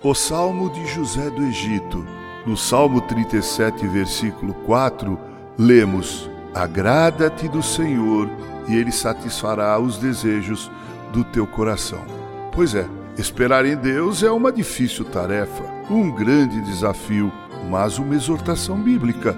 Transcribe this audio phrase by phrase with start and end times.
[0.00, 2.06] O Salmo de José do Egito.
[2.46, 5.18] No Salmo 37, versículo 4,
[5.58, 8.30] lemos: Agrada-te do Senhor,
[8.68, 10.70] e ele satisfará os desejos
[11.12, 12.04] do teu coração.
[12.52, 12.86] Pois é,
[13.18, 17.32] esperar em Deus é uma difícil tarefa, um grande desafio,
[17.68, 19.36] mas uma exortação bíblica.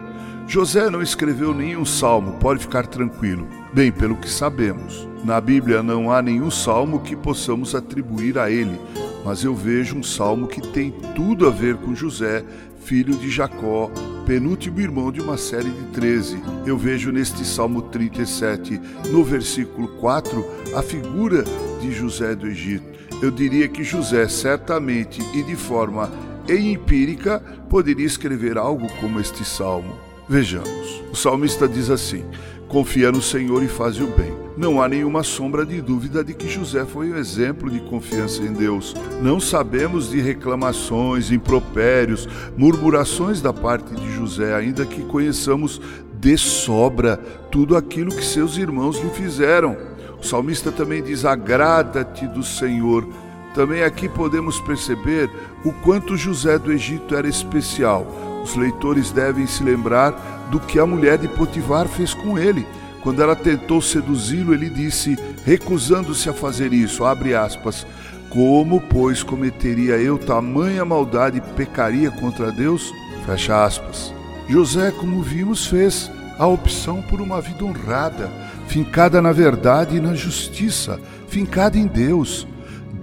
[0.50, 3.46] José não escreveu nenhum salmo, pode ficar tranquilo.
[3.72, 8.76] Bem, pelo que sabemos, na Bíblia não há nenhum salmo que possamos atribuir a ele,
[9.24, 12.44] mas eu vejo um salmo que tem tudo a ver com José,
[12.80, 13.92] filho de Jacó,
[14.26, 16.42] penúltimo irmão de uma série de 13.
[16.66, 18.80] Eu vejo neste Salmo 37,
[19.12, 20.44] no versículo 4,
[20.74, 21.44] a figura
[21.80, 22.98] de José do Egito.
[23.22, 26.10] Eu diria que José certamente e de forma
[26.48, 27.38] empírica
[27.68, 30.09] poderia escrever algo como este salmo.
[30.30, 31.02] Vejamos.
[31.10, 32.24] O salmista diz assim:
[32.68, 34.32] Confia no Senhor e faz o bem.
[34.56, 38.52] Não há nenhuma sombra de dúvida de que José foi um exemplo de confiança em
[38.52, 38.94] Deus.
[39.20, 45.80] Não sabemos de reclamações, impropérios, murmurações da parte de José, ainda que conheçamos
[46.20, 47.16] de sobra
[47.50, 49.76] tudo aquilo que seus irmãos lhe fizeram.
[50.16, 53.04] O salmista também diz: Agrada-te do Senhor.
[53.52, 55.28] Também aqui podemos perceber
[55.64, 58.29] o quanto José do Egito era especial.
[58.42, 62.66] Os leitores devem se lembrar do que a mulher de Potifar fez com ele.
[63.02, 67.86] Quando ela tentou seduzi-lo, ele disse, recusando-se a fazer isso, abre aspas,
[68.28, 72.92] como, pois, cometeria eu tamanha maldade e pecaria contra Deus?
[73.26, 74.12] Fecha aspas.
[74.48, 78.30] José, como vimos, fez a opção por uma vida honrada,
[78.66, 82.46] fincada na verdade e na justiça, fincada em Deus.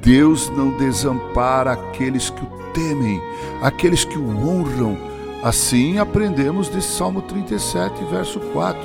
[0.02, 3.22] Deus não desampara aqueles que o temem,
[3.62, 4.98] aqueles que o honram,
[5.44, 8.82] Assim aprendemos desse Salmo 37, verso 4,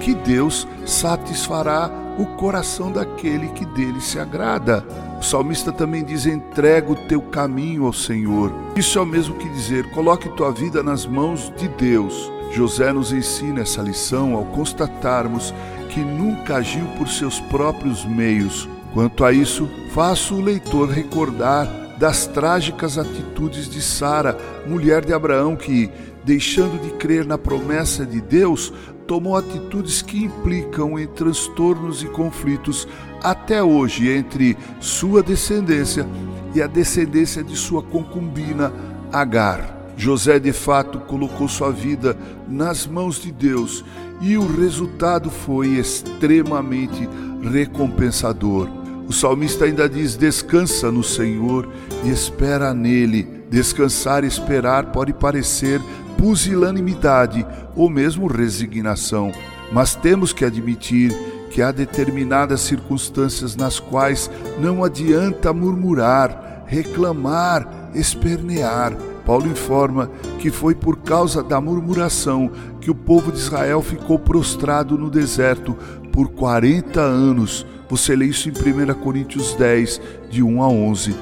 [0.00, 4.84] que Deus satisfará o coração daquele que dele se agrada.
[5.18, 8.52] O salmista também diz: entrega o teu caminho ao Senhor.
[8.76, 12.30] Isso é o mesmo que dizer: coloque tua vida nas mãos de Deus.
[12.52, 15.52] José nos ensina essa lição ao constatarmos
[15.90, 18.68] que nunca agiu por seus próprios meios.
[18.94, 24.36] Quanto a isso, faço o leitor recordar das trágicas atitudes de Sara,
[24.66, 25.90] mulher de Abraão, que,
[26.24, 28.72] deixando de crer na promessa de Deus,
[29.06, 32.86] tomou atitudes que implicam em transtornos e conflitos
[33.22, 36.06] até hoje entre sua descendência
[36.54, 38.72] e a descendência de sua concubina
[39.12, 39.74] Agar.
[39.96, 43.84] José de fato colocou sua vida nas mãos de Deus
[44.20, 47.08] e o resultado foi extremamente
[47.42, 48.68] recompensador.
[49.08, 51.68] O salmista ainda diz: Descansa no Senhor
[52.04, 53.44] e espera nele.
[53.48, 55.80] Descansar e esperar pode parecer
[56.18, 57.46] pusilanimidade
[57.76, 59.30] ou mesmo resignação,
[59.70, 61.14] mas temos que admitir
[61.50, 68.94] que há determinadas circunstâncias nas quais não adianta murmurar, reclamar, espernear.
[69.24, 72.50] Paulo informa que foi por causa da murmuração
[72.80, 75.76] que o povo de Israel ficou prostrado no deserto
[76.16, 80.00] por 40 anos você lê isso em 1 Coríntios 10,
[80.30, 81.14] de 1 a 11.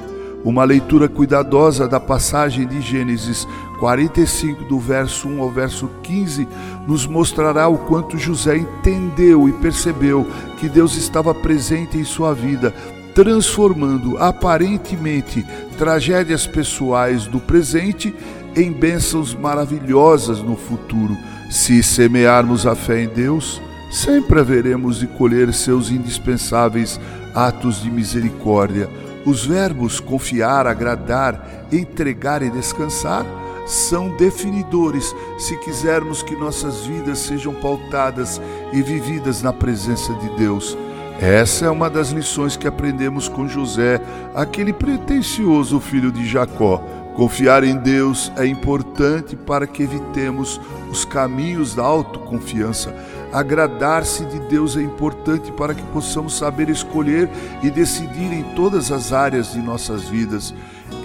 [0.45, 3.45] Uma leitura cuidadosa da passagem de Gênesis
[3.81, 6.47] 45, do verso 1 ao verso 15,
[6.87, 10.25] nos mostrará o quanto José entendeu e percebeu
[10.59, 12.73] que Deus estava presente em sua vida,
[13.13, 15.45] transformando aparentemente
[15.77, 18.15] tragédias pessoais do presente
[18.55, 21.17] em bênçãos maravilhosas no futuro.
[21.51, 23.61] Se semearmos a fé em Deus,
[23.91, 26.99] sempre haveremos de colher seus indispensáveis
[27.33, 28.89] atos de misericórdia.
[29.25, 33.25] Os verbos confiar, agradar, entregar e descansar
[33.65, 38.39] são definidores se quisermos que nossas vidas sejam pautadas
[38.71, 40.77] e vividas na presença de Deus.
[41.19, 44.01] Essa é uma das lições que aprendemos com José,
[44.35, 46.83] aquele pretensioso filho de Jacó.
[47.15, 50.59] Confiar em Deus é importante para que evitemos
[50.91, 52.93] os caminhos da autoconfiança.
[53.31, 57.29] Agradar-se de Deus é importante para que possamos saber escolher
[57.63, 60.53] e decidir em todas as áreas de nossas vidas.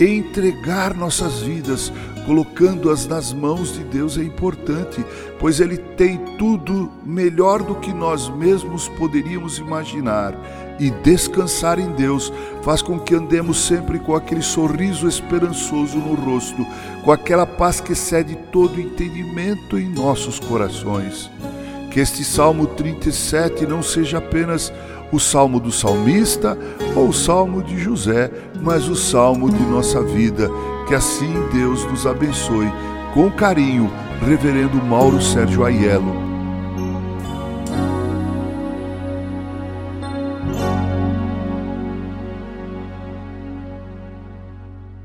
[0.00, 1.92] Entregar nossas vidas,
[2.26, 5.04] colocando-as nas mãos de Deus, é importante,
[5.38, 10.34] pois Ele tem tudo melhor do que nós mesmos poderíamos imaginar
[10.80, 12.32] e descansar em Deus
[12.62, 16.66] faz com que andemos sempre com aquele sorriso esperançoso no rosto,
[17.04, 21.30] com aquela paz que excede todo entendimento em nossos corações.
[21.90, 24.72] Que este Salmo 37 não seja apenas
[25.12, 26.56] o salmo do salmista
[26.94, 28.30] ou o salmo de José,
[28.62, 30.50] mas o salmo de nossa vida.
[30.86, 32.70] Que assim Deus nos abençoe.
[33.14, 33.90] Com carinho,
[34.26, 36.29] Reverendo Mauro Sérgio Aiello.